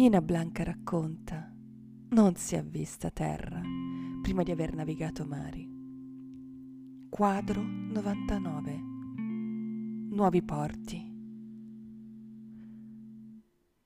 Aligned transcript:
Nina 0.00 0.22
Blanca 0.22 0.64
racconta, 0.64 1.54
non 2.12 2.34
si 2.34 2.54
è 2.54 2.64
vista 2.64 3.10
terra 3.10 3.60
prima 4.22 4.42
di 4.42 4.50
aver 4.50 4.72
navigato 4.74 5.26
mari. 5.26 5.68
Quadro 7.10 7.60
99. 7.60 8.80
Nuovi 10.10 10.42
porti. 10.42 11.06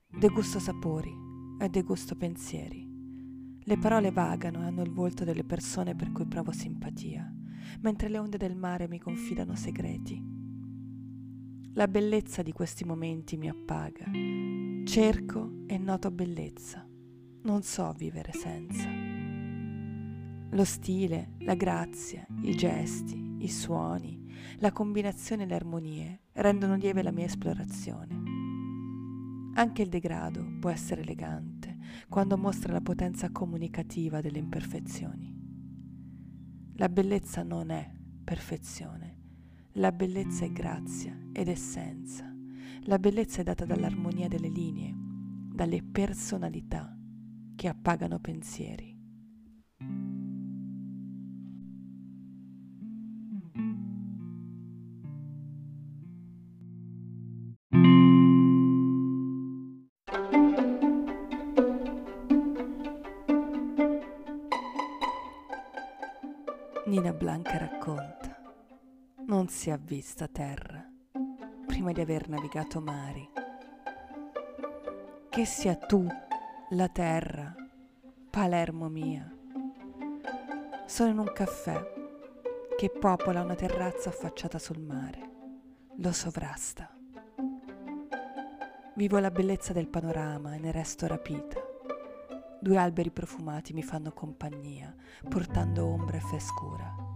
Degusto 0.07 0.59
sapori 0.59 1.13
e 1.59 1.67
degusto 1.67 2.15
pensieri. 2.15 2.89
Le 3.59 3.77
parole 3.77 4.11
vagano 4.11 4.61
e 4.61 4.67
hanno 4.67 4.83
il 4.83 4.93
volto 4.93 5.25
delle 5.25 5.43
persone 5.43 5.97
per 5.97 6.13
cui 6.13 6.27
provo 6.27 6.53
simpatia, 6.53 7.29
mentre 7.81 8.07
le 8.07 8.19
onde 8.19 8.37
del 8.37 8.55
mare 8.55 8.87
mi 8.87 8.99
confidano 8.99 9.53
segreti. 9.53 10.34
La 11.77 11.89
bellezza 11.89 12.41
di 12.41 12.53
questi 12.53 12.85
momenti 12.85 13.35
mi 13.35 13.49
appaga. 13.49 14.05
Cerco 14.85 15.65
e 15.67 15.77
noto 15.77 16.09
bellezza. 16.09 16.87
Non 17.41 17.63
so 17.63 17.91
vivere 17.97 18.31
senza. 18.31 18.87
Lo 20.55 20.63
stile, 20.63 21.33
la 21.39 21.55
grazia, 21.55 22.25
i 22.43 22.55
gesti, 22.55 23.35
i 23.39 23.49
suoni, 23.49 24.25
la 24.59 24.71
combinazione 24.71 25.43
e 25.43 25.47
le 25.47 25.55
armonie 25.55 26.21
rendono 26.35 26.75
lieve 26.75 27.03
la 27.03 27.11
mia 27.11 27.25
esplorazione. 27.25 28.23
Anche 29.55 29.81
il 29.81 29.89
degrado 29.89 30.45
può 30.61 30.69
essere 30.69 31.01
elegante 31.01 31.75
quando 32.07 32.37
mostra 32.37 32.71
la 32.71 32.79
potenza 32.79 33.29
comunicativa 33.33 34.21
delle 34.21 34.39
imperfezioni. 34.39 35.29
La 36.75 36.87
bellezza 36.87 37.43
non 37.43 37.69
è 37.69 37.91
perfezione, 38.23 39.23
la 39.77 39.91
bellezza 39.91 40.45
è 40.45 40.51
grazia 40.51 41.17
ed 41.33 41.47
essenza. 41.47 42.33
La 42.83 42.99
bellezza 42.99 43.41
è 43.41 43.43
data 43.43 43.65
dall'armonia 43.65 44.27
delle 44.27 44.47
linee, 44.47 44.93
dalle 45.53 45.83
personalità 45.83 46.97
che 47.55 47.67
appagano 47.67 48.19
pensieri. 48.19 48.93
Nina 66.87 67.11
Blanca 67.13 67.57
racconta, 67.57 68.24
non 69.27 69.47
si 69.47 69.71
è 69.71 69.77
vista 69.79 70.27
terra 70.27 70.87
prima 71.65 71.91
di 71.91 71.99
aver 71.99 72.29
navigato 72.29 72.79
mari. 72.79 73.27
Che 75.29 75.45
sia 75.45 75.75
tu 75.75 76.07
la 76.69 76.87
terra, 76.89 77.53
Palermo 78.29 78.87
mia. 78.87 79.29
Sono 80.85 81.09
in 81.09 81.17
un 81.17 81.31
caffè 81.33 81.93
che 82.77 82.89
popola 82.89 83.41
una 83.41 83.55
terrazza 83.55 84.09
affacciata 84.09 84.59
sul 84.59 84.79
mare, 84.79 85.29
lo 85.95 86.11
sovrasta. 86.11 86.95
Vivo 88.93 89.17
la 89.17 89.31
bellezza 89.31 89.73
del 89.73 89.87
panorama 89.87 90.53
e 90.53 90.59
ne 90.59 90.71
resto 90.71 91.07
rapita. 91.07 91.59
Due 92.61 92.77
alberi 92.77 93.11
profumati 93.11 93.73
mi 93.73 93.83
fanno 93.83 94.11
compagnia, 94.11 94.95
portando 95.27 95.87
ombra 95.87 96.17
e 96.17 96.21
frescura. 96.21 97.14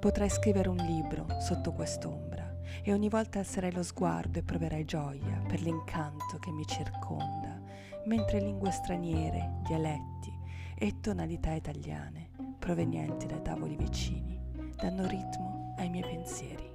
Potrei 0.00 0.30
scrivere 0.30 0.70
un 0.70 0.78
libro 0.78 1.26
sotto 1.40 1.72
quest'ombra 1.72 2.56
e 2.82 2.90
ogni 2.90 3.10
volta 3.10 3.38
alzerei 3.38 3.70
lo 3.70 3.82
sguardo 3.82 4.38
e 4.38 4.42
proverai 4.42 4.86
gioia 4.86 5.42
per 5.46 5.60
l'incanto 5.60 6.38
che 6.38 6.50
mi 6.50 6.66
circonda, 6.66 7.60
mentre 8.06 8.40
lingue 8.40 8.70
straniere, 8.70 9.60
dialetti 9.62 10.32
e 10.74 11.00
tonalità 11.00 11.52
italiane, 11.52 12.30
provenienti 12.58 13.26
dai 13.26 13.42
tavoli 13.42 13.76
vicini, 13.76 14.40
danno 14.74 15.06
ritmo 15.06 15.74
ai 15.76 15.90
miei 15.90 16.04
pensieri. 16.04 16.72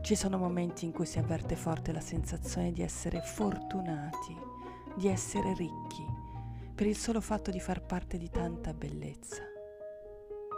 Ci 0.00 0.14
sono 0.14 0.38
momenti 0.38 0.86
in 0.86 0.92
cui 0.92 1.04
si 1.04 1.18
avverte 1.18 1.56
forte 1.56 1.92
la 1.92 2.00
sensazione 2.00 2.72
di 2.72 2.80
essere 2.80 3.20
fortunati, 3.20 4.34
di 4.96 5.08
essere 5.08 5.52
ricchi, 5.52 6.06
per 6.74 6.86
il 6.86 6.96
solo 6.96 7.20
fatto 7.20 7.50
di 7.50 7.60
far 7.60 7.82
parte 7.82 8.16
di 8.16 8.30
tanta 8.30 8.72
bellezza. 8.72 9.56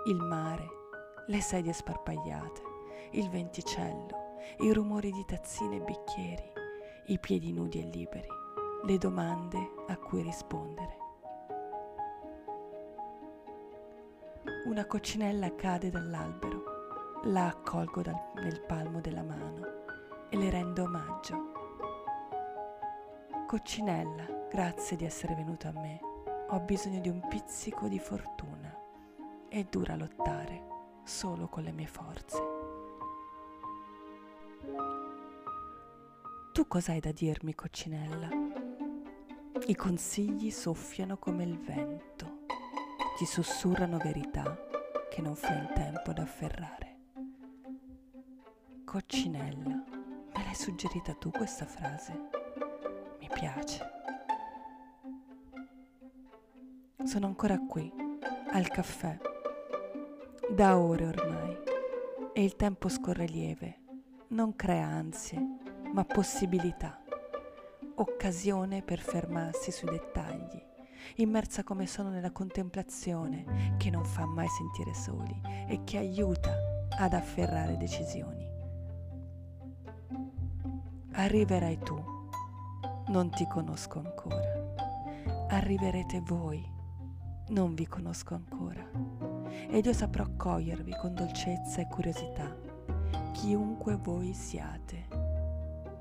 Il 0.05 0.16
mare, 0.16 0.69
le 1.27 1.41
sedie 1.43 1.75
sparpagliate, 1.75 2.62
il 3.12 3.28
venticello, 3.28 4.38
i 4.61 4.72
rumori 4.72 5.12
di 5.12 5.25
tazzine 5.27 5.77
e 5.77 5.81
bicchieri, 5.81 6.53
i 7.06 7.19
piedi 7.19 7.53
nudi 7.53 7.81
e 7.81 7.84
liberi, 7.84 8.28
le 8.87 8.97
domande 8.97 9.59
a 9.88 9.97
cui 9.99 10.22
rispondere. 10.22 10.97
Una 14.65 14.87
coccinella 14.87 15.55
cade 15.55 15.91
dall'albero 15.91 16.62
la 17.25 17.49
accolgo 17.49 18.00
dal, 18.00 18.19
nel 18.37 18.62
palmo 18.62 19.00
della 19.00 19.22
mano 19.22 19.67
e 20.31 20.37
le 20.38 20.49
rendo 20.49 20.84
omaggio. 20.84 21.53
Coccinella, 23.47 24.47
grazie 24.49 24.97
di 24.97 25.05
essere 25.05 25.34
venuto 25.34 25.69
a 25.69 25.72
me. 25.72 26.00
Ho 26.49 26.61
bisogno 26.61 27.00
di 27.00 27.11
un 27.11 27.21
pizzico 27.28 27.87
di 27.87 27.99
fortuna. 27.99 28.59
È 29.50 29.65
dura 29.65 29.97
lottare 29.97 30.62
solo 31.03 31.49
con 31.49 31.65
le 31.65 31.72
mie 31.72 31.88
forze. 31.88 32.38
Tu 36.53 36.69
cos'hai 36.69 37.00
da 37.00 37.11
dirmi, 37.11 37.56
coccinella? 37.56 38.28
I 39.66 39.75
consigli 39.75 40.53
soffiano 40.53 41.16
come 41.19 41.43
il 41.43 41.59
vento, 41.59 42.44
ti 43.19 43.27
sussurrano 43.27 43.99
verità 43.99 44.56
che 45.11 45.21
non 45.21 45.34
fai 45.34 45.59
in 45.59 45.72
tempo 45.75 46.11
ad 46.11 46.19
afferrare. 46.19 46.99
Coccinella, 48.84 49.69
me 49.69 50.44
l'hai 50.44 50.55
suggerita 50.55 51.12
tu 51.15 51.32
questa 51.32 51.67
frase? 51.67 52.12
Mi 53.19 53.28
piace. 53.28 53.84
Sono 57.03 57.27
ancora 57.27 57.59
qui, 57.59 57.93
al 58.53 58.69
caffè, 58.69 59.19
da 60.50 60.77
ore 60.77 61.06
ormai, 61.06 61.56
e 62.33 62.43
il 62.43 62.56
tempo 62.56 62.88
scorre 62.88 63.27
lieve, 63.27 63.78
non 64.28 64.56
crea 64.56 64.84
ansie, 64.84 65.41
ma 65.93 66.05
possibilità, 66.05 67.00
occasione 67.94 68.83
per 68.83 68.99
fermarsi 68.99 69.71
sui 69.71 69.91
dettagli, 69.91 70.61
immersa 71.16 71.62
come 71.62 71.87
sono 71.87 72.11
nella 72.11 72.33
contemplazione 72.33 73.75
che 73.78 73.91
non 73.91 74.05
fa 74.05 74.27
mai 74.27 74.49
sentire 74.49 74.93
soli 74.93 75.41
e 75.69 75.84
che 75.84 75.99
aiuta 75.99 76.53
ad 76.99 77.12
afferrare 77.12 77.77
decisioni. 77.77 78.49
Arriverai 81.12 81.78
tu, 81.78 82.03
non 83.06 83.31
ti 83.31 83.47
conosco 83.47 84.00
ancora. 84.00 84.75
Arriverete 85.49 86.21
voi, 86.21 86.65
non 87.49 87.75
vi 87.75 87.87
conosco 87.87 88.34
ancora. 88.34 89.29
Ed 89.69 89.84
io 89.84 89.93
saprò 89.93 90.25
accogliervi 90.25 90.97
con 91.00 91.15
dolcezza 91.15 91.81
e 91.81 91.87
curiosità, 91.88 92.55
chiunque 93.33 93.97
voi 93.97 94.33
siate, 94.33 95.06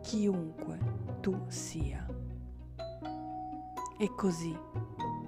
chiunque 0.01 0.77
tu 1.19 1.45
sia. 1.47 2.05
E 3.97 4.15
così, 4.15 4.57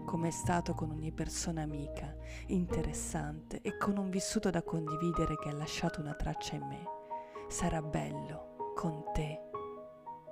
come 0.05 0.29
è 0.29 0.31
stato 0.31 0.73
con 0.73 0.91
ogni 0.91 1.11
persona 1.11 1.61
amica, 1.61 2.15
interessante 2.47 3.61
e 3.61 3.77
con 3.77 3.97
un 3.97 4.09
vissuto 4.09 4.49
da 4.49 4.63
condividere 4.63 5.35
che 5.37 5.49
ha 5.49 5.53
lasciato 5.53 5.99
una 5.99 6.13
traccia 6.13 6.55
in 6.55 6.65
me, 6.67 6.83
sarà 7.49 7.81
bello 7.81 8.73
con 8.75 9.03
te 9.13 9.49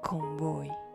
con 0.01 0.35
voi. 0.35 0.88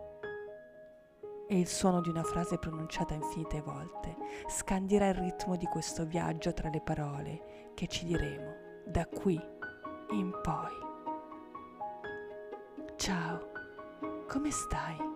E 1.47 1.59
il 1.59 1.69
suono 1.69 2.01
di 2.01 2.09
una 2.09 2.23
frase 2.23 2.59
pronunciata 2.59 3.15
infinite 3.15 3.61
volte 3.61 4.17
scandirà 4.49 5.09
il 5.09 5.15
ritmo 5.15 5.57
di 5.57 5.67
questo 5.67 6.05
viaggio 6.05 6.53
tra 6.55 6.71
le 6.71 6.81
parole 6.81 7.73
che 7.75 7.87
ci 7.87 8.07
diremo 8.07 8.55
da 8.87 9.07
qui 9.07 9.39
in 10.11 10.31
poi. 10.43 10.73
Ciao, 12.97 13.51
come 14.27 14.51
stai? 14.51 15.14